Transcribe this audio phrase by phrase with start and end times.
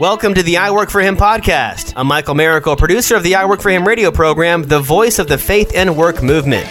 [0.00, 1.92] Welcome to the I Work for Him podcast.
[1.94, 5.28] I'm Michael Miracle, producer of the I Work for Him radio program, the voice of
[5.28, 6.66] the faith and work movement.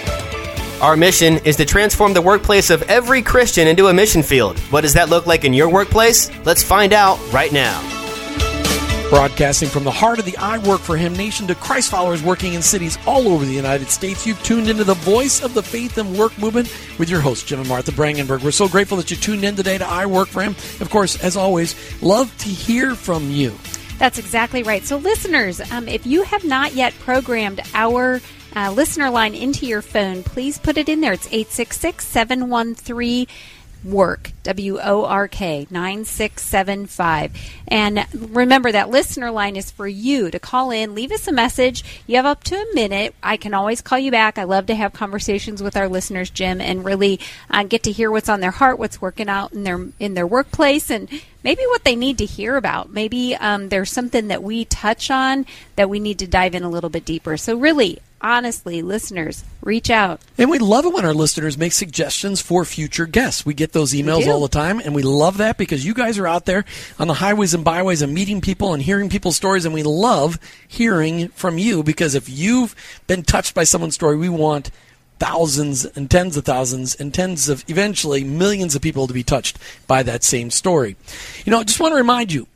[0.81, 4.59] Our mission is to transform the workplace of every Christian into a mission field.
[4.71, 6.29] What does that look like in your workplace?
[6.43, 8.02] Let's find out right now.
[9.09, 12.55] Broadcasting from the heart of the I Work for Him nation to Christ followers working
[12.55, 15.97] in cities all over the United States, you've tuned into the voice of the faith
[15.97, 18.43] and work movement with your host, Jim and Martha Brangenberg.
[18.43, 20.55] We're so grateful that you tuned in today to I Work for Him.
[20.81, 23.53] Of course, as always, love to hear from you.
[23.99, 24.83] That's exactly right.
[24.83, 28.19] So, listeners, um, if you have not yet programmed our
[28.55, 31.13] uh, listener line into your phone, please put it in there.
[31.13, 33.27] It's 866 713
[33.83, 37.31] work w o r k 9675
[37.67, 41.83] and remember that listener line is for you to call in leave us a message.
[42.07, 43.15] You have up to a minute.
[43.21, 44.37] I can always call you back.
[44.37, 47.19] I love to have conversations with our listeners jim and really
[47.49, 50.27] uh, get to hear what's on their heart what's working out in their in their
[50.27, 51.09] workplace and
[51.43, 52.89] maybe what they need to hear about.
[52.89, 55.45] Maybe um, there's something that we touch on
[55.75, 57.37] that we need to dive in a little bit deeper.
[57.37, 60.21] So really honestly, listeners, reach out.
[60.37, 63.45] And we love it when our listeners make suggestions for future guests.
[63.45, 66.27] We get those emails all the time, and we love that because you guys are
[66.27, 66.65] out there
[66.97, 70.39] on the highways and byways and meeting people and hearing people's stories, and we love
[70.67, 74.71] hearing from you because if you've been touched by someone's story, we want
[75.19, 79.57] thousands and tens of thousands and tens of eventually millions of people to be touched
[79.87, 80.95] by that same story.
[81.45, 82.47] You know, I just want to remind you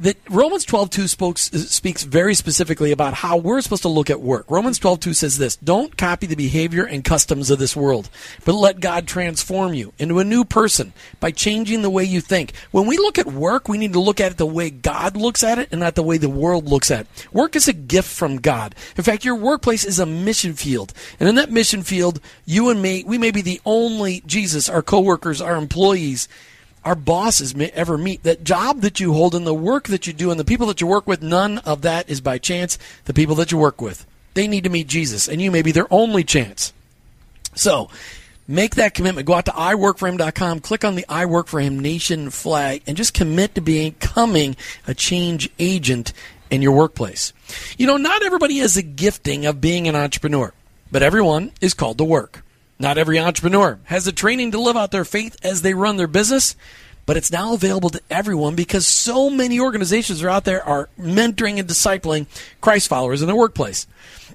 [0.00, 4.20] that Romans 12:2 speaks uh, speaks very specifically about how we're supposed to look at
[4.20, 4.46] work.
[4.48, 8.08] Romans 12:2 says this, "Don't copy the behavior and customs of this world,
[8.44, 12.52] but let God transform you into a new person by changing the way you think."
[12.70, 15.42] When we look at work, we need to look at it the way God looks
[15.42, 17.06] at it and not the way the world looks at it.
[17.32, 18.74] Work is a gift from God.
[18.96, 20.92] In fact, your workplace is a mission field.
[21.18, 24.82] And in that mission field, you and me, we may be the only Jesus, our
[24.82, 26.28] coworkers, our employees
[26.84, 28.22] our bosses may ever meet.
[28.22, 30.80] That job that you hold and the work that you do and the people that
[30.80, 32.78] you work with, none of that is by chance.
[33.04, 35.72] The people that you work with, they need to meet Jesus, and you may be
[35.72, 36.72] their only chance.
[37.54, 37.90] So,
[38.46, 39.26] make that commitment.
[39.26, 43.14] Go out to iworkforhim.com, click on the I Work for Him Nation flag, and just
[43.14, 46.12] commit to becoming a change agent
[46.50, 47.32] in your workplace.
[47.76, 50.52] You know, not everybody has a gifting of being an entrepreneur,
[50.90, 52.42] but everyone is called to work.
[52.80, 56.06] Not every entrepreneur has the training to live out their faith as they run their
[56.06, 56.54] business,
[57.06, 61.58] but it's now available to everyone because so many organizations are out there are mentoring
[61.58, 62.26] and discipling
[62.60, 63.86] Christ followers in the workplace.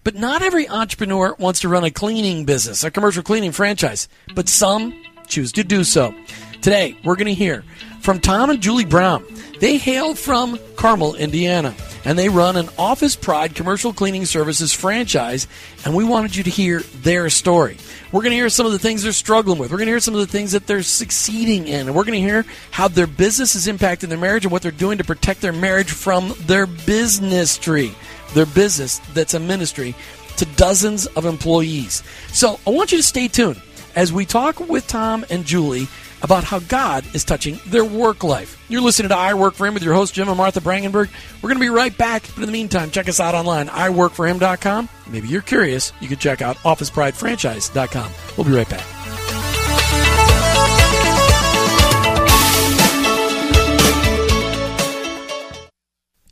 [0.03, 4.49] But not every entrepreneur wants to run a cleaning business, a commercial cleaning franchise, but
[4.49, 4.93] some
[5.27, 6.13] choose to do so.
[6.61, 7.63] Today, we're going to hear
[8.03, 9.25] from Tom and Julie Brown.
[9.59, 15.47] They hail from Carmel, Indiana, and they run an Office Pride commercial cleaning services franchise,
[15.85, 17.77] and we wanted you to hear their story.
[18.11, 19.71] We're going to hear some of the things they're struggling with.
[19.71, 21.87] We're going to hear some of the things that they're succeeding in.
[21.87, 24.71] And we're going to hear how their business is impacting their marriage and what they're
[24.71, 27.95] doing to protect their marriage from their business tree,
[28.33, 29.95] their business that's a ministry
[30.37, 32.03] to dozens of employees.
[32.27, 33.61] So I want you to stay tuned
[33.95, 35.87] as we talk with Tom and Julie
[36.23, 38.63] about how God is touching their work life.
[38.69, 41.09] You're listening to I Work for Him with your host, Jim and Martha Brangenberg.
[41.41, 44.89] We're going to be right back, but in the meantime, check us out online, iworkforhim.com.
[45.09, 48.11] Maybe you're curious, you can check out officepridefranchise.com.
[48.37, 48.85] We'll be right back.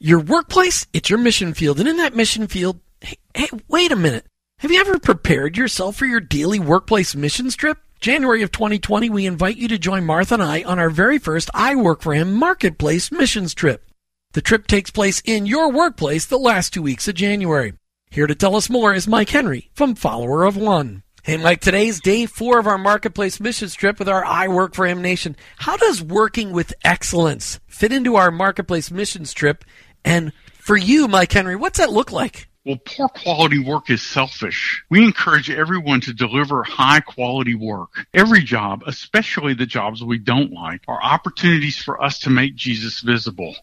[0.04, 1.80] Your workplace, it's your mission field.
[1.80, 4.26] And in that mission field, hey, hey, wait a minute.
[4.58, 7.78] Have you ever prepared yourself for your daily workplace mission trip?
[8.02, 11.52] January of 2020, we invite you to join Martha and I on our very first
[11.54, 13.86] I Work for Him Marketplace missions trip.
[14.32, 17.74] The trip takes place in your workplace the last two weeks of January.
[18.10, 21.04] Here to tell us more is Mike Henry from Follower of One.
[21.22, 24.88] Hey, Mike, today's day four of our Marketplace missions trip with our I Work for
[24.88, 25.36] Him Nation.
[25.58, 29.64] How does working with excellence fit into our Marketplace missions trip?
[30.04, 32.48] And for you, Mike Henry, what's that look like?
[32.64, 34.84] Well, poor quality work is selfish.
[34.88, 38.06] We encourage everyone to deliver high quality work.
[38.14, 43.00] Every job, especially the jobs we don't like, are opportunities for us to make Jesus
[43.00, 43.56] visible.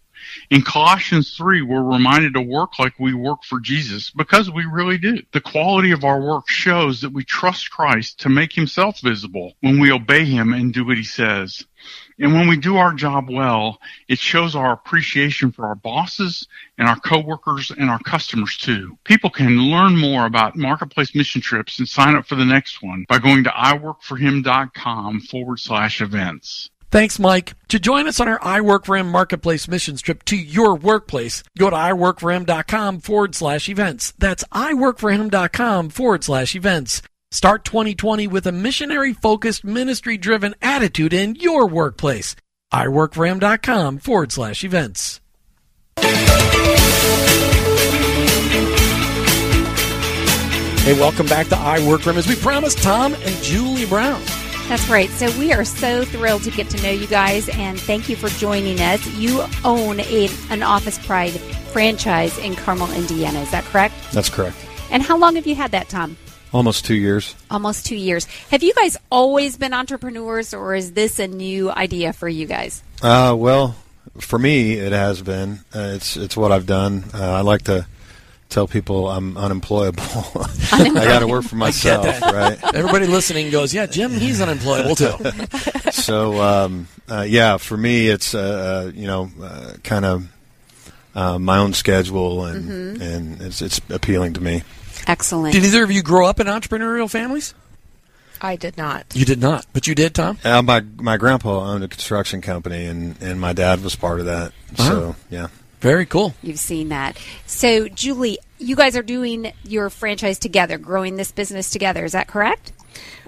[0.50, 4.98] In Colossians 3, we're reminded to work like we work for Jesus because we really
[4.98, 5.22] do.
[5.30, 9.78] The quality of our work shows that we trust Christ to make himself visible when
[9.78, 11.64] we obey him and do what he says.
[12.18, 13.78] And when we do our job well,
[14.08, 18.98] it shows our appreciation for our bosses and our coworkers and our customers too.
[19.04, 23.04] People can learn more about marketplace mission trips and sign up for the next one
[23.08, 26.70] by going to iworkforhim.com forward slash events.
[26.90, 27.54] Thanks, Mike.
[27.68, 31.42] To join us on our I Work for Him Marketplace missions trip to your workplace,
[31.58, 34.14] go to iworkforhim.com forward slash events.
[34.18, 37.02] That's iworkforhim.com forward slash events.
[37.30, 42.34] Start 2020 with a missionary focused, ministry driven attitude in your workplace.
[42.72, 45.20] iworkforhim.com forward slash events.
[50.80, 52.16] Hey, welcome back to I Work iWorkRoom.
[52.16, 54.22] As we promised, Tom and Julie Brown.
[54.70, 55.10] That's right.
[55.10, 58.30] So we are so thrilled to get to know you guys, and thank you for
[58.30, 59.06] joining us.
[59.16, 61.32] You own a, an Office Pride
[61.72, 63.40] franchise in Carmel, Indiana.
[63.40, 63.94] Is that correct?
[64.12, 64.56] That's correct.
[64.90, 66.16] And how long have you had that, Tom?
[66.52, 67.34] Almost two years.
[67.50, 68.24] Almost two years.
[68.50, 72.82] Have you guys always been entrepreneurs, or is this a new idea for you guys?
[73.02, 73.76] Uh, well,
[74.18, 75.60] for me, it has been.
[75.74, 77.04] Uh, it's it's what I've done.
[77.12, 77.86] Uh, I like to
[78.48, 80.02] tell people I'm unemployable.
[80.72, 82.58] I got to work for myself, right?
[82.74, 85.12] Everybody listening goes, "Yeah, Jim, he's unemployable too."
[85.90, 90.28] so, um, uh, yeah, for me, it's uh, uh you know uh, kind of
[91.14, 93.02] uh, my own schedule, and mm-hmm.
[93.02, 94.62] and it's it's appealing to me.
[95.08, 95.54] Excellent.
[95.54, 97.54] Did either of you grow up in entrepreneurial families?
[98.40, 99.06] I did not.
[99.14, 100.38] You did not, but you did, Tom.
[100.44, 104.26] Uh, my my grandpa owned a construction company, and and my dad was part of
[104.26, 104.52] that.
[104.78, 104.84] Uh-huh.
[104.84, 105.48] So yeah.
[105.80, 106.34] Very cool.
[106.42, 107.16] You've seen that.
[107.46, 112.04] So, Julie, you guys are doing your franchise together, growing this business together.
[112.04, 112.72] Is that correct?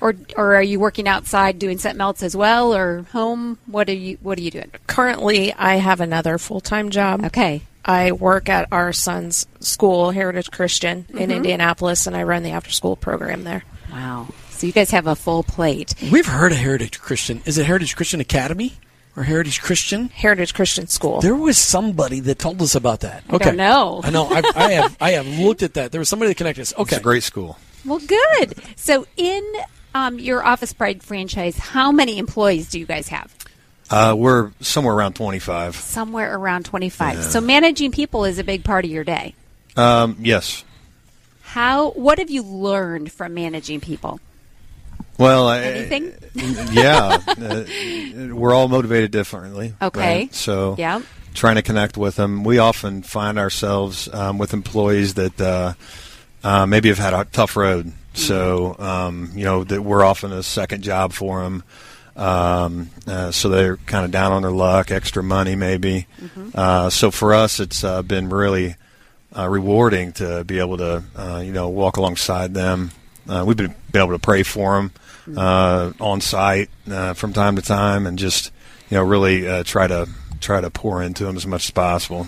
[0.00, 3.58] Or, or are you working outside doing something else as well, or home?
[3.66, 4.72] What are you What are you doing?
[4.86, 7.24] Currently, I have another full time job.
[7.26, 7.62] Okay.
[7.84, 11.30] I work at our son's school, Heritage Christian, in mm-hmm.
[11.30, 13.64] Indianapolis, and I run the after school program there.
[13.92, 14.28] Wow.
[14.50, 15.94] So you guys have a full plate.
[16.12, 17.42] We've heard of Heritage Christian.
[17.46, 18.74] Is it Heritage Christian Academy?
[19.16, 20.08] or Heritage Christian?
[20.08, 21.20] Heritage Christian School.
[21.20, 23.24] There was somebody that told us about that.
[23.30, 23.44] Okay.
[23.44, 24.00] I don't know.
[24.04, 24.26] I know.
[24.26, 24.96] I, I, have.
[25.00, 25.92] I have looked at that.
[25.92, 26.72] There was somebody that connected us.
[26.74, 26.96] Okay.
[26.96, 27.58] It's a great school.
[27.84, 28.54] Well, good.
[28.76, 29.44] So, in
[29.94, 33.34] um, your Office Pride franchise, how many employees do you guys have?
[33.90, 35.75] Uh, we're somewhere around 25.
[35.75, 37.14] Somewhere around 25.
[37.14, 37.22] Yeah.
[37.22, 39.34] So, managing people is a big part of your day.
[39.76, 40.64] Um, yes.
[41.42, 41.90] How?
[41.90, 44.20] What have you learned from managing people?
[45.19, 46.14] Well, anything?
[46.72, 47.64] yeah, uh,
[48.32, 49.75] we're all motivated differently.
[49.82, 50.00] Okay.
[50.00, 50.34] Right?
[50.34, 51.02] So, yeah.
[51.34, 52.44] trying to connect with them.
[52.44, 55.75] We often find ourselves um, with employees that uh,
[56.42, 57.87] uh, maybe have had a tough road.
[57.87, 58.16] Mm-hmm.
[58.16, 61.64] So, um, you know, that we're often a second job for them.
[62.16, 66.06] Um, uh, so they're kind of down on their luck, extra money maybe.
[66.20, 66.50] Mm-hmm.
[66.54, 68.76] Uh, so for us, it's uh, been really
[69.36, 71.02] rewarding to be able to,
[71.44, 72.90] you know, walk alongside them.
[73.26, 74.92] we've been, been able to pray for them
[75.36, 78.52] uh, on site uh, from time to time, and just
[78.90, 80.08] you know really uh, try to
[80.40, 82.26] try to pour into them as much as possible.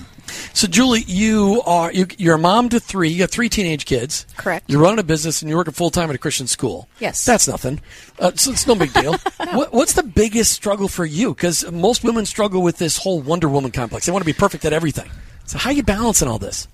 [0.55, 3.11] So, Julie, you are you, are a mom to three.
[3.11, 4.27] You got three teenage kids.
[4.37, 4.69] Correct.
[4.69, 6.89] You're running a business and you're working full time at a Christian school.
[7.01, 7.25] Yes.
[7.25, 7.81] That's nothing.
[8.19, 9.13] Uh, so it's no big deal.
[9.41, 9.59] no.
[9.59, 11.35] what, what's the biggest struggle for you?
[11.35, 14.07] Because most women struggle with this whole Wonder Woman complex.
[14.07, 15.11] They want to be perfect at everything.
[15.45, 16.69] So, how are you balancing all this?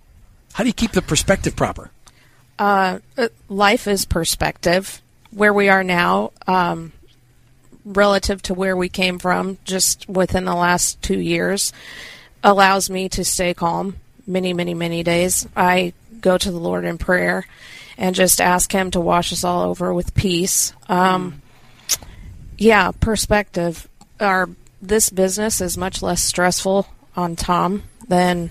[0.52, 1.90] How do you keep the perspective proper?
[2.58, 6.92] Uh, uh life is perspective where we are now, um,
[7.84, 11.72] relative to where we came from, just within the last two years,
[12.42, 13.96] allows me to stay calm
[14.26, 15.46] many, many, many days.
[15.56, 17.46] I go to the Lord in prayer
[17.96, 20.72] and just ask Him to wash us all over with peace.
[20.88, 21.42] Um,
[22.56, 23.88] yeah, perspective.
[24.20, 24.48] Our
[24.80, 26.86] this business is much less stressful
[27.16, 28.50] on Tom than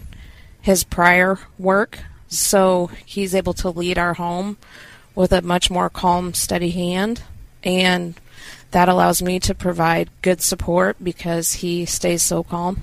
[0.62, 4.58] his prior work, so he's able to lead our home
[5.18, 7.24] with a much more calm, steady hand.
[7.64, 8.14] And
[8.70, 12.82] that allows me to provide good support because he stays so calm.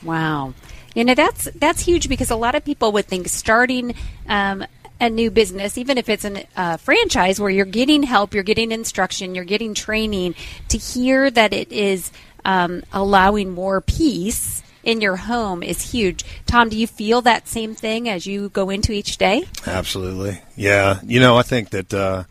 [0.00, 0.54] Wow.
[0.94, 3.96] You know, that's, that's huge because a lot of people would think starting
[4.28, 4.64] um,
[5.00, 8.70] a new business, even if it's a uh, franchise where you're getting help, you're getting
[8.70, 10.36] instruction, you're getting training,
[10.68, 12.12] to hear that it is
[12.44, 16.24] um, allowing more peace in your home is huge.
[16.46, 19.44] Tom, do you feel that same thing as you go into each day?
[19.66, 20.40] Absolutely.
[20.56, 21.00] Yeah.
[21.04, 22.24] You know, I think that uh,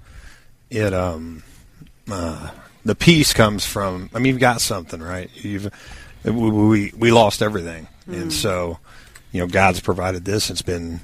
[0.69, 1.43] it um,
[2.09, 2.51] uh,
[2.85, 4.09] the peace comes from.
[4.13, 5.29] I mean, you've got something, right?
[5.35, 5.71] You've
[6.23, 8.21] we we, we lost everything, mm.
[8.21, 8.79] and so
[9.31, 10.49] you know God's provided this.
[10.49, 10.99] It's been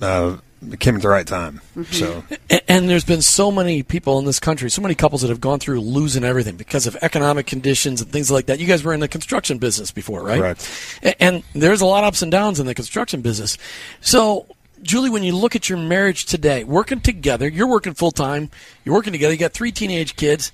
[0.00, 0.38] uh,
[0.70, 1.60] it came at the right time.
[1.76, 1.92] Mm-hmm.
[1.92, 5.28] So, and, and, there's been so many people in this country, so many couples that
[5.28, 8.58] have gone through losing everything because of economic conditions and things like that.
[8.58, 10.40] You guys were in the construction business before, right?
[10.40, 11.00] Correct.
[11.02, 13.56] And, and there's a lot of ups and downs in the construction business.
[14.00, 14.46] So,
[14.82, 18.50] Julie, when you look at your marriage today, working together, you're working full time,
[18.84, 20.50] you're working together, you got three teenage kids.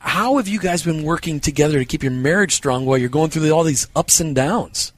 [0.00, 3.30] How have you guys been working together to keep your marriage strong while you're going
[3.30, 4.92] through all these ups and downs?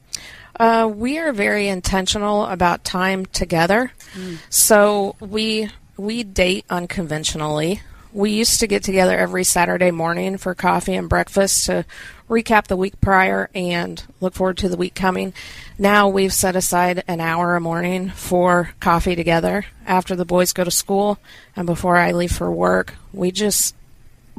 [0.61, 3.91] Uh, we are very intentional about time together.
[4.13, 4.37] Mm.
[4.51, 7.81] So we we date unconventionally.
[8.13, 11.83] We used to get together every Saturday morning for coffee and breakfast to
[12.29, 15.33] recap the week prior and look forward to the week coming.
[15.79, 20.63] Now we've set aside an hour a morning for coffee together after the boys go
[20.63, 21.17] to school
[21.55, 22.93] and before I leave for work.
[23.11, 23.73] We just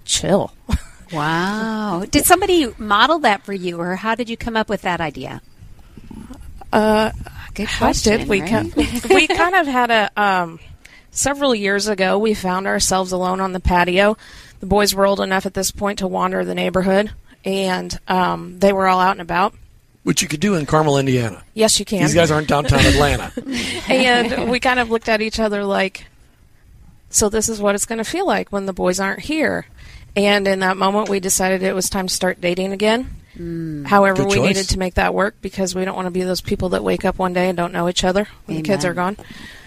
[0.04, 0.52] chill.
[1.12, 2.06] Wow.
[2.10, 5.42] Did somebody model that for you or how did you come up with that idea?
[6.72, 7.12] Uh,
[7.54, 8.20] Good how question.
[8.20, 8.40] did we?
[8.40, 8.50] right?
[8.50, 8.74] Kind
[9.10, 10.58] we kind of had a um,
[11.10, 12.18] several years ago.
[12.18, 14.16] We found ourselves alone on the patio.
[14.60, 17.12] The boys were old enough at this point to wander the neighborhood,
[17.44, 19.54] and um, they were all out and about.
[20.04, 21.44] Which you could do in Carmel, Indiana.
[21.54, 22.02] Yes, you can.
[22.02, 23.32] These guys aren't downtown Atlanta.
[23.88, 26.06] and we kind of looked at each other like,
[27.10, 29.66] so this is what it's going to feel like when the boys aren't here.
[30.16, 33.10] And in that moment, we decided it was time to start dating again.
[33.34, 34.48] However, we choice.
[34.48, 37.04] needed to make that work because we don't want to be those people that wake
[37.04, 39.16] up one day and don't know each other when the kids are gone.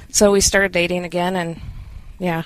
[0.10, 1.60] So we started dating again, and
[2.20, 2.44] yeah,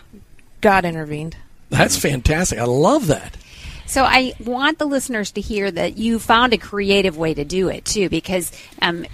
[0.61, 1.37] God intervened.
[1.69, 2.57] That's fantastic.
[2.57, 3.37] I love that.
[3.85, 7.69] So I want the listeners to hear that you found a creative way to do
[7.69, 9.05] it too, because um,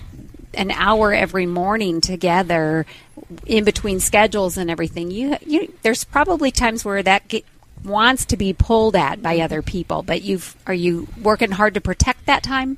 [0.54, 2.86] an hour every morning together,
[3.46, 7.46] in between schedules and everything, you, you there's probably times where that get,
[7.86, 11.82] wants to be pulled at by other people, but you've are you working hard to
[11.82, 12.78] protect that time?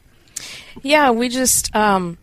[0.83, 2.17] Yeah, we just um,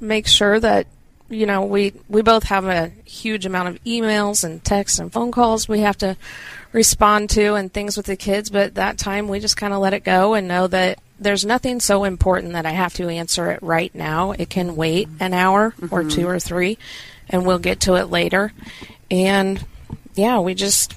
[0.00, 0.86] make sure that
[1.28, 5.30] you know we we both have a huge amount of emails and texts and phone
[5.30, 6.16] calls we have to
[6.72, 8.50] respond to and things with the kids.
[8.50, 11.80] But that time we just kind of let it go and know that there's nothing
[11.80, 14.32] so important that I have to answer it right now.
[14.32, 16.78] It can wait an hour or two or three,
[17.28, 18.52] and we'll get to it later.
[19.10, 19.64] And
[20.14, 20.94] yeah, we just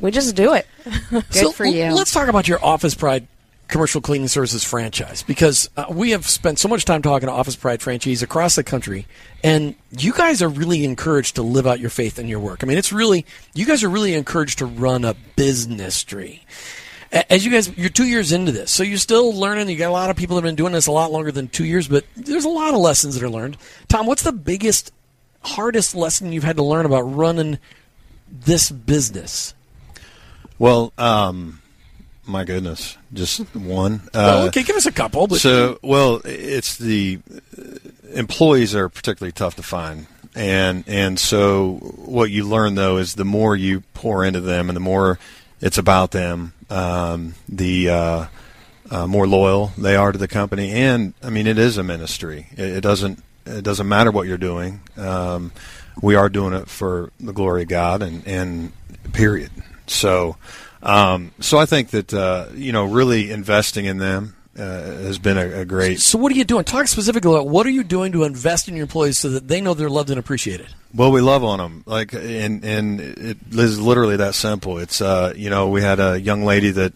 [0.00, 0.66] we just do it.
[1.10, 1.92] Good so for you.
[1.94, 3.26] Let's talk about your Office Pride
[3.68, 7.56] commercial cleaning services franchise because uh, we have spent so much time talking to Office
[7.56, 9.06] Pride franchisees across the country,
[9.42, 12.62] and you guys are really encouraged to live out your faith in your work.
[12.62, 13.24] I mean, it's really
[13.54, 16.44] you guys are really encouraged to run a business tree.
[17.30, 19.68] As you guys, you're two years into this, so you're still learning.
[19.68, 21.48] You got a lot of people that have been doing this a lot longer than
[21.48, 23.56] two years, but there's a lot of lessons that are learned.
[23.88, 24.92] Tom, what's the biggest,
[25.42, 27.58] hardest lesson you've had to learn about running
[28.28, 29.54] this business?
[30.58, 31.60] Well, um,
[32.26, 34.02] my goodness, just one.
[34.14, 35.26] Well, Uh, okay, give us a couple.
[35.26, 37.18] But so, well, it's the
[37.58, 37.62] uh,
[38.14, 43.24] employees are particularly tough to find, and and so what you learn though is the
[43.24, 45.18] more you pour into them, and the more
[45.60, 48.26] it's about them, um, the uh,
[48.90, 50.70] uh, more loyal they are to the company.
[50.72, 52.46] And I mean, it is a ministry.
[52.52, 54.80] It, it doesn't it doesn't matter what you're doing.
[54.96, 55.52] Um,
[56.00, 58.72] we are doing it for the glory of God, and and
[59.12, 59.50] period.
[59.86, 60.36] So.
[60.82, 65.38] Um, so I think that uh, you know, really investing in them uh, has been
[65.38, 66.00] a, a great.
[66.00, 66.64] So what are you doing?
[66.64, 69.60] Talk specifically about what are you doing to invest in your employees so that they
[69.60, 70.68] know they're loved and appreciated.
[70.94, 74.78] Well, we love on them, like, and and it is literally that simple.
[74.78, 76.92] It's uh, you know, we had a young lady that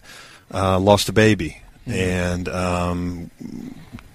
[0.53, 3.31] uh, lost a baby, and um,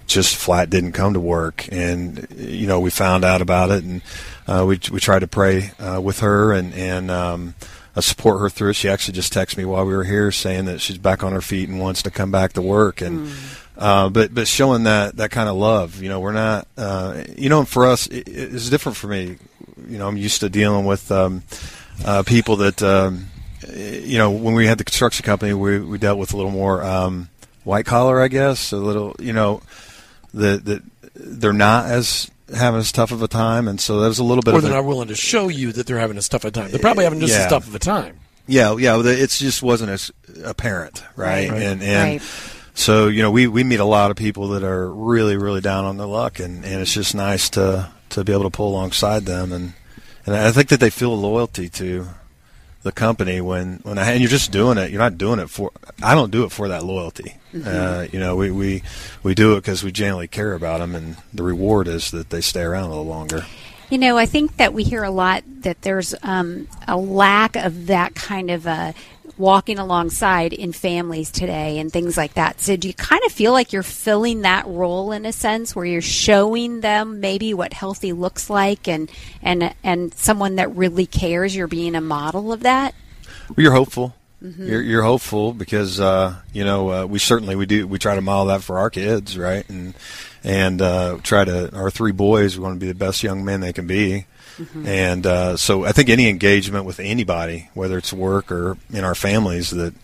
[0.06, 4.00] just flat didn't come to work, and you know, we found out about it, and
[4.46, 7.10] uh, we we tried to pray uh, with her and and.
[7.10, 7.54] Um,
[7.96, 8.72] uh, support her through.
[8.72, 11.40] She actually just texted me while we were here saying that she's back on her
[11.40, 13.00] feet and wants to come back to work.
[13.00, 13.30] And
[13.76, 17.48] uh, but but showing that that kind of love, you know, we're not, uh, you
[17.48, 19.36] know, for us, it, it's different for me.
[19.88, 21.42] You know, I'm used to dealing with um,
[22.04, 23.26] uh, people that, um,
[23.72, 26.82] you know, when we had the construction company, we we dealt with a little more
[26.84, 27.28] um,
[27.64, 29.60] white collar, I guess, a little, you know,
[30.32, 30.82] that that
[31.14, 34.54] they're not as having as tough of a time, and so there's a little bit
[34.54, 36.48] Or of they're a, not willing to show you that they're having a tough of
[36.48, 36.70] a time.
[36.70, 38.20] They're probably having just as tough of a time.
[38.46, 38.96] Yeah, yeah.
[38.96, 40.10] well, It just wasn't as
[40.44, 41.50] apparent, right?
[41.50, 41.62] Right.
[41.62, 42.22] And and Right.
[42.74, 45.84] so you know, we we meet a lot of people that are really really down
[45.86, 49.24] on their luck, and and it's just nice to to be able to pull alongside
[49.24, 49.72] them, and
[50.26, 52.08] and I think that they feel loyalty to
[52.84, 54.90] the company when when I, and you're just doing it.
[54.90, 55.72] You're not doing it for.
[56.02, 57.36] I don't do it for that loyalty.
[57.64, 58.82] Uh, you know, we we
[59.22, 62.40] we do it because we genuinely care about them, and the reward is that they
[62.40, 63.46] stay around a little longer.
[63.90, 67.86] You know, I think that we hear a lot that there's um, a lack of
[67.86, 68.92] that kind of uh,
[69.36, 72.60] walking alongside in families today and things like that.
[72.60, 75.84] So, do you kind of feel like you're filling that role in a sense, where
[75.84, 79.10] you're showing them maybe what healthy looks like, and
[79.42, 81.54] and and someone that really cares?
[81.54, 82.94] You're being a model of that.
[83.48, 84.14] Well, you're hopeful.
[84.58, 88.20] You're, you're hopeful because uh, you know uh, we certainly we do we try to
[88.20, 89.66] model that for our kids, right?
[89.70, 89.94] And
[90.42, 93.60] and uh, try to our three boys we want to be the best young men
[93.60, 94.26] they can be.
[94.84, 99.14] And uh, so I think any engagement with anybody, whether it's work or in our
[99.14, 99.94] families, that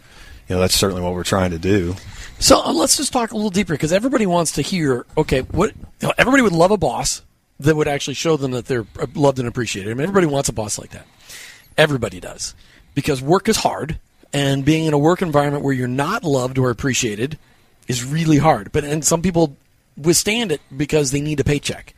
[0.48, 1.94] you know that's certainly what we're trying to do.
[2.38, 5.06] So uh, let's just talk a little deeper because everybody wants to hear.
[5.16, 7.22] Okay, what you know, everybody would love a boss
[7.60, 9.90] that would actually show them that they're uh, loved and appreciated.
[9.90, 11.06] I mean, everybody wants a boss like that.
[11.76, 12.54] Everybody does
[12.94, 13.98] because work is hard,
[14.32, 17.38] and being in a work environment where you're not loved or appreciated
[17.86, 18.72] is really hard.
[18.72, 19.56] But and some people
[19.96, 21.94] withstand it because they need a paycheck.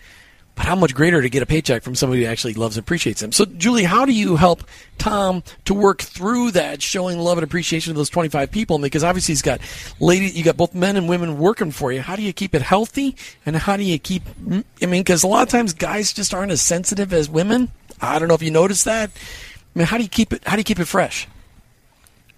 [0.63, 3.21] But how much greater to get a paycheck from somebody who actually loves and appreciates
[3.21, 3.33] them.
[3.33, 4.63] So, Julie, how do you help
[4.97, 8.79] Tom to work through that, showing love and appreciation to those 25 people?
[8.79, 9.61] Because obviously he's got
[9.99, 12.01] lady, you got both men and women working for you.
[12.01, 14.23] How do you keep it healthy, and how do you keep?
[14.81, 17.69] I mean, because a lot of times guys just aren't as sensitive as women.
[18.01, 19.11] I don't know if you noticed that.
[19.11, 20.45] I mean, how do you keep it?
[20.47, 21.27] How do you keep it fresh?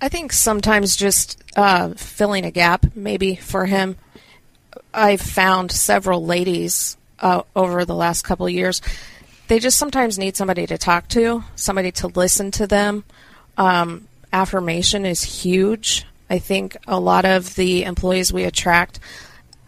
[0.01, 3.99] I think sometimes just uh, filling a gap, maybe for him.
[4.95, 8.81] I've found several ladies uh, over the last couple years.
[9.49, 13.05] They just sometimes need somebody to talk to, somebody to listen to them.
[13.59, 16.07] Um, affirmation is huge.
[16.31, 18.99] I think a lot of the employees we attract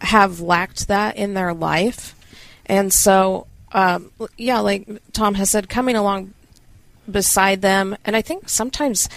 [0.01, 2.15] have lacked that in their life.
[2.65, 6.33] And so, um, yeah, like Tom has said, coming along
[7.09, 7.95] beside them.
[8.03, 9.09] And I think sometimes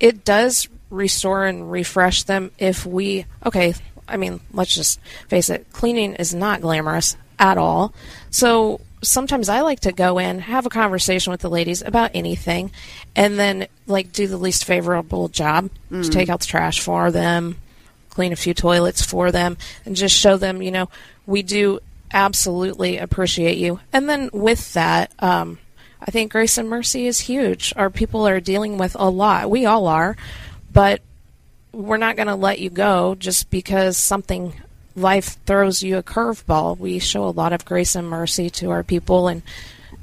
[0.00, 3.74] it does restore and refresh them if we, okay,
[4.06, 7.94] I mean, let's just face it, cleaning is not glamorous at all.
[8.30, 12.70] So sometimes I like to go in, have a conversation with the ladies about anything,
[13.14, 16.02] and then like do the least favorable job mm.
[16.02, 17.56] to take out the trash for them,
[18.10, 20.88] clean a few toilets for them, and just show them, you know,
[21.26, 21.80] we do
[22.12, 23.80] absolutely appreciate you.
[23.92, 25.58] And then with that, um,
[26.00, 27.72] I think grace and mercy is huge.
[27.76, 29.50] Our people are dealing with a lot.
[29.50, 30.16] We all are,
[30.72, 31.02] but
[31.72, 34.54] we're not going to let you go just because something
[34.98, 36.78] life throws you a curveball.
[36.78, 39.42] We show a lot of grace and mercy to our people and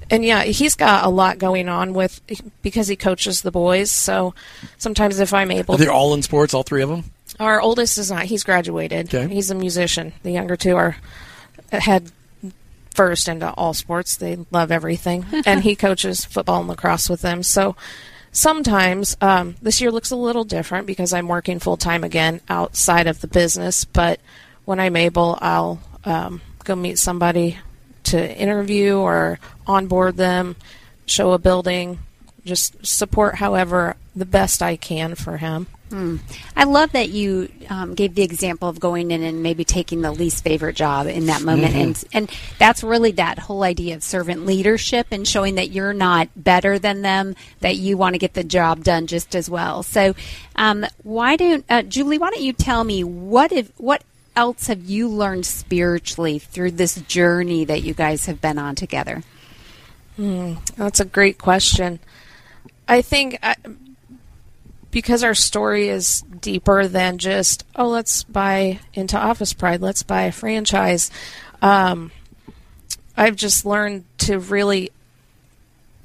[0.09, 2.21] and yeah, he's got a lot going on with
[2.61, 3.91] because he coaches the boys.
[3.91, 4.35] So
[4.77, 7.05] sometimes if I'm able, they're all in sports, all three of them.
[7.39, 8.25] Our oldest is not.
[8.25, 9.13] He's graduated.
[9.13, 9.33] Okay.
[9.33, 10.13] He's a musician.
[10.23, 10.97] The younger two are
[11.71, 12.11] head
[12.91, 14.15] first into all sports.
[14.17, 17.43] They love everything, and he coaches football and lacrosse with them.
[17.43, 17.75] So
[18.31, 23.07] sometimes um, this year looks a little different because I'm working full time again outside
[23.07, 23.85] of the business.
[23.85, 24.19] But
[24.65, 27.57] when I'm able, I'll um, go meet somebody
[28.05, 30.55] to interview or onboard them,
[31.05, 31.99] show a building,
[32.45, 35.67] just support however the best I can for him.
[35.89, 36.17] Hmm.
[36.55, 40.11] I love that you um, gave the example of going in and maybe taking the
[40.11, 41.81] least favorite job in that moment, mm-hmm.
[41.81, 46.27] and and that's really that whole idea of servant leadership and showing that you're not
[46.35, 49.83] better than them, that you want to get the job done just as well.
[49.83, 50.15] So,
[50.55, 52.17] um, why don't uh, Julie?
[52.17, 54.03] Why don't you tell me what if what
[54.35, 59.23] else have you learned spiritually through this journey that you guys have been on together?
[60.15, 61.99] Hmm, that's a great question.
[62.87, 63.55] I think I,
[64.95, 70.23] because our story is deeper than just oh let's buy into office pride let's buy
[70.23, 71.11] a franchise
[71.61, 72.11] um,
[73.17, 74.89] i've just learned to really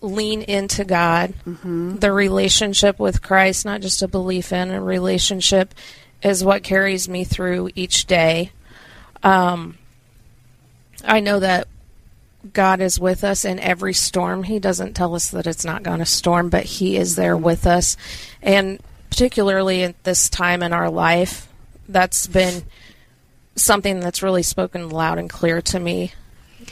[0.00, 1.98] lean into god mm-hmm.
[1.98, 5.72] the relationship with christ not just a belief in a relationship
[6.22, 8.50] is what carries me through each day
[9.22, 9.76] um,
[11.04, 11.66] i know that
[12.52, 14.44] God is with us in every storm.
[14.44, 17.66] He doesn't tell us that it's not going to storm, but He is there with
[17.66, 17.96] us.
[18.40, 18.80] And
[19.11, 21.48] particularly at this time in our life,
[21.88, 22.62] that's been
[23.56, 26.12] something that's really spoken loud and clear to me.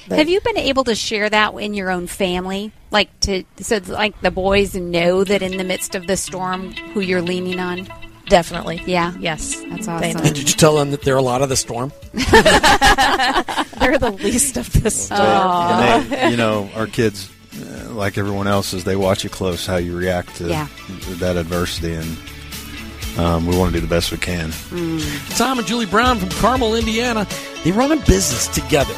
[0.08, 4.20] Have you been able to share that in your own family, like to so like
[4.20, 7.88] the boys know that in the midst of the storm, who you're leaning on?
[8.28, 8.82] Definitely.
[8.86, 9.14] Yeah.
[9.18, 9.60] Yes.
[9.70, 10.20] That's awesome.
[10.20, 11.92] And did you tell them that they're a lot of the storm?
[12.12, 15.20] they're the least of the storm.
[15.20, 19.76] And they, you know, our kids, uh, like everyone else's, they watch you close how
[19.76, 20.68] you react to yeah.
[21.16, 22.18] that adversity, and
[23.18, 24.50] um, we want to do the best we can.
[24.50, 25.36] Mm.
[25.36, 27.26] Tom and Julie Brown from Carmel, Indiana,
[27.64, 28.94] they run a business together.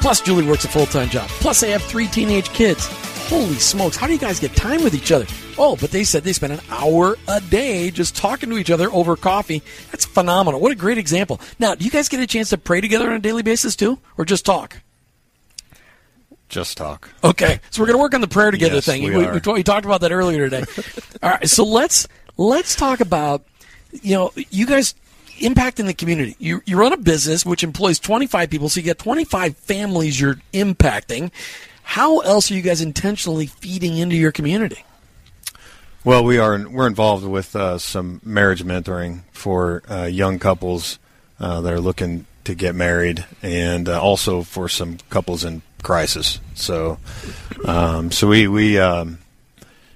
[0.00, 1.28] Plus, Julie works a full time job.
[1.28, 2.88] Plus, they have three teenage kids.
[3.26, 5.26] Holy smokes, how do you guys get time with each other?
[5.58, 8.88] Oh, but they said they spend an hour a day just talking to each other
[8.92, 9.64] over coffee.
[9.90, 10.60] That's phenomenal.
[10.60, 11.40] What a great example.
[11.58, 13.98] Now, do you guys get a chance to pray together on a daily basis too,
[14.16, 14.76] or just talk?
[16.48, 17.10] Just talk.
[17.24, 19.02] Okay, so we're going to work on the prayer together yes, thing.
[19.02, 20.64] We, we, we, talked about that earlier today.
[21.22, 23.44] All right, so let's let's talk about
[23.90, 24.94] you know you guys
[25.38, 26.36] impacting the community.
[26.38, 30.40] You you run a business which employs 25 people, so you get 25 families you're
[30.52, 31.32] impacting.
[31.86, 34.84] How else are you guys intentionally feeding into your community?
[36.04, 40.98] Well, we are we're involved with uh, some marriage mentoring for uh, young couples
[41.38, 46.40] uh, that are looking to get married, and uh, also for some couples in crisis.
[46.54, 46.98] So,
[47.64, 49.18] um, so we we um,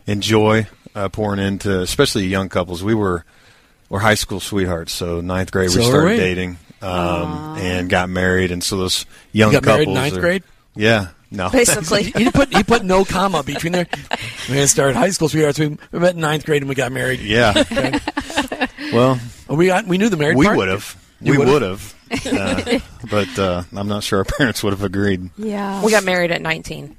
[0.07, 2.83] enjoy uh, pouring into, especially young couples.
[2.85, 3.25] We were
[3.89, 6.17] we're high school sweethearts, so ninth grade so we started we.
[6.17, 10.45] dating um, and got married, and so those young you couples ninth are, grade.
[10.75, 12.05] Yeah, no, basically.
[12.05, 13.87] he put he put no comma between there.
[14.49, 15.59] We started high school sweethearts.
[15.59, 17.21] We, we met in ninth grade and we got married.
[17.21, 17.55] Yeah.
[17.57, 17.99] Okay.
[18.93, 20.37] Well, we got we knew the married.
[20.37, 20.97] we would have.
[21.21, 21.95] we would've?
[22.27, 25.31] uh, but uh, I'm not sure our parents would have agreed.
[25.39, 25.85] Yeah.
[25.85, 26.97] We got married at 19.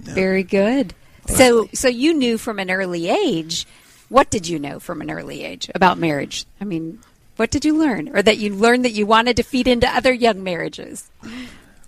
[0.00, 0.94] Very good.
[1.26, 3.66] So, so you knew from an early age.
[4.10, 6.44] What did you know from an early age about marriage?
[6.60, 7.00] I mean,
[7.36, 10.12] what did you learn, or that you learned that you wanted to feed into other
[10.12, 11.10] young marriages?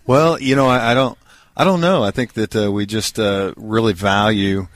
[0.07, 1.17] Well, you know, I, I don't,
[1.57, 2.03] I don't know.
[2.03, 4.69] I think that uh, we just uh, really value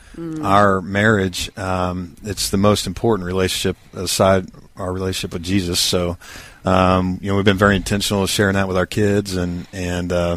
[0.42, 1.50] our marriage.
[1.58, 5.78] Um, it's the most important relationship aside our relationship with Jesus.
[5.80, 6.16] So,
[6.64, 10.36] um, you know, we've been very intentional sharing that with our kids, and and uh,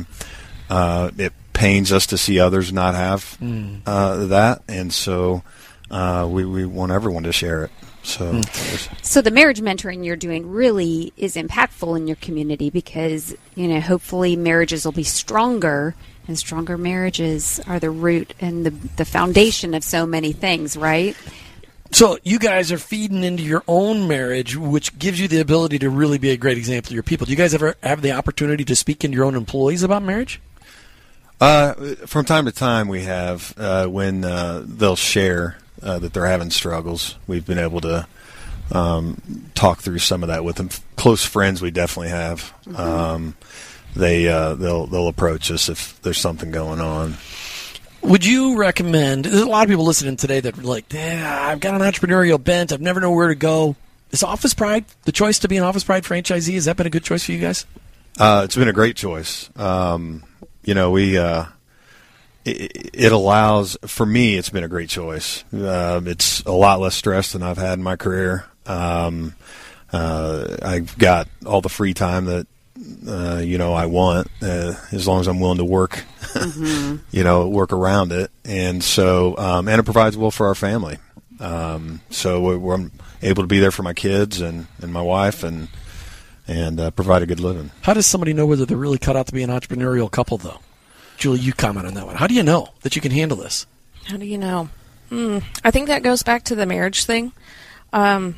[0.70, 3.38] uh, it pains us to see others not have
[3.86, 5.44] uh, that, and so
[5.92, 7.72] uh, we we want everyone to share it.
[8.04, 8.32] So.
[8.34, 13.68] there's- So the marriage mentoring you're doing really is impactful in your community because you
[13.70, 15.96] know hopefully marriages will be stronger,
[16.28, 21.16] and stronger marriages are the root and the the foundation of so many things, right?
[21.92, 25.92] So you guys are feeding into your own marriage, which gives you the ability to
[25.92, 27.26] really be a great example to your people.
[27.26, 30.42] Do you guys ever have the opportunity to speak into your own employees about marriage?
[31.40, 31.74] Uh,
[32.08, 36.50] from time to time, we have uh, when uh, they'll share uh, that they're having
[36.50, 37.16] struggles.
[37.28, 38.08] We've been able to
[38.72, 39.22] um,
[39.54, 40.70] talk through some of that with them.
[40.96, 42.54] Close friends, we definitely have.
[42.76, 43.36] Um,
[43.96, 47.16] they uh, they'll they'll approach us if there's something going on.
[48.02, 49.26] Would you recommend?
[49.26, 52.44] There's a lot of people listening today that are like, yeah, I've got an entrepreneurial
[52.44, 52.74] bent.
[52.74, 53.78] I've never know where to go.
[54.12, 56.54] Is Office Pride the choice to be an Office Pride franchisee?
[56.56, 57.66] Has that been a good choice for you guys?
[58.20, 59.50] Uh, it's been a great choice.
[59.56, 60.24] Um,
[60.64, 61.46] you know, we uh,
[62.46, 64.36] it, it allows for me.
[64.36, 65.44] It's been a great choice.
[65.54, 68.46] Uh, it's a lot less stress than I've had in my career.
[68.66, 69.36] Um,
[69.92, 72.48] uh, I've got all the free time that
[73.08, 76.04] uh, you know I want, uh, as long as I'm willing to work.
[77.12, 80.98] you know, work around it, and so um, and it provides well for our family.
[81.40, 82.90] Um, so we're, we're
[83.22, 85.68] able to be there for my kids and, and my wife and
[86.48, 87.72] and uh, provide a good living.
[87.82, 90.60] How does somebody know whether they're really cut out to be an entrepreneurial couple, though?
[91.18, 92.16] Julie, you comment on that one.
[92.16, 93.66] How do you know that you can handle this?
[94.06, 94.70] How do you know?
[95.10, 95.40] Hmm.
[95.64, 97.32] I think that goes back to the marriage thing.
[97.94, 98.36] Um,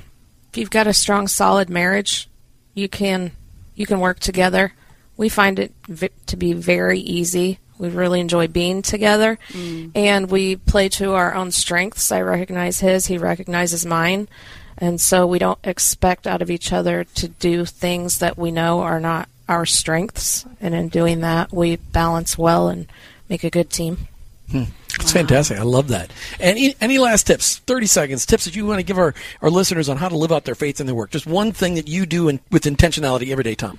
[0.52, 2.30] if you've got a strong, solid marriage,
[2.76, 3.32] you can
[3.76, 4.74] you can work together.
[5.18, 7.60] We find it v- to be very easy.
[7.78, 9.92] We really enjoy being together, mm.
[9.94, 12.12] and we play to our own strengths.
[12.12, 14.30] I recognize his; he recognizes mine,
[14.78, 18.80] and so we don't expect out of each other to do things that we know
[18.80, 20.46] are not our strengths.
[20.62, 22.88] And in doing that, we balance well and
[23.30, 24.08] make a good team.
[24.50, 24.64] Hmm.
[25.00, 25.60] It's fantastic.
[25.60, 26.12] I love that.
[26.40, 27.58] Any any last tips?
[27.60, 28.26] Thirty seconds.
[28.26, 30.56] Tips that you want to give our, our listeners on how to live out their
[30.56, 31.12] faith in their work.
[31.12, 33.78] Just one thing that you do in, with intentionality every day, Tom.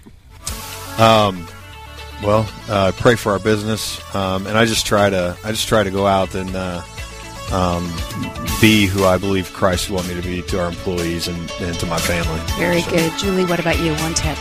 [0.98, 1.46] Um,
[2.22, 5.82] Well, uh, pray for our business, um, and I just try to I just try
[5.82, 6.82] to go out and uh,
[7.52, 7.84] um,
[8.60, 11.78] be who I believe Christ would want me to be to our employees and, and
[11.78, 12.40] to my family.
[12.58, 13.44] Very So- good, Julie.
[13.44, 13.92] What about you?
[13.96, 14.36] One tip.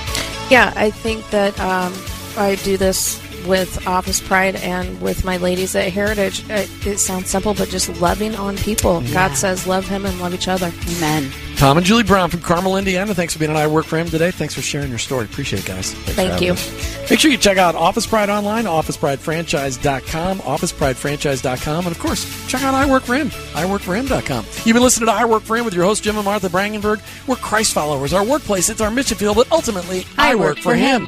[0.49, 1.91] Yeah, I think that um,
[2.37, 6.47] I do this with Office Pride and with my ladies at Heritage.
[6.49, 9.01] It, it sounds simple, but just loving on people.
[9.13, 10.71] God says, love Him and love each other.
[10.97, 11.31] Amen.
[11.57, 13.13] Tom and Julie Brown from Carmel, Indiana.
[13.13, 14.31] Thanks for being on I Work for Him today.
[14.31, 15.25] Thanks for sharing your story.
[15.25, 15.93] Appreciate it, guys.
[15.93, 16.53] Thank you.
[16.53, 17.09] us.
[17.09, 22.73] Make sure you check out Office Pride online, officepridefranchise.com, officepridefranchise.com, and of course, check out
[22.73, 24.45] I Work for Him, iworkforhim.com.
[24.65, 27.01] You've been listening to I Work for Him with your host, Jim and Martha Brangenberg.
[27.27, 28.11] We're Christ followers.
[28.11, 31.07] Our workplace, it's our mission field, but ultimately, I, work, for him.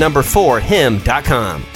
[0.01, 1.70] number four him.com.